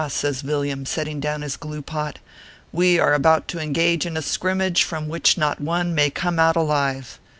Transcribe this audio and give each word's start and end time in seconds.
says 0.09 0.41
Villiam, 0.41 0.83
setting 0.83 1.19
down 1.19 1.43
his 1.43 1.55
glue 1.55 1.83
pot," 1.83 2.17
we 2.71 2.97
are 2.97 3.13
about 3.13 3.47
to 3.47 3.59
engage 3.59 4.03
in 4.03 4.17
a 4.17 4.21
skrimmage 4.23 4.81
from 4.81 5.07
which 5.07 5.37
not 5.37 5.61
one 5.61 5.93
may 5.93 6.09
come 6.09 6.39
out 6.39 6.55
alive. 6.55 7.19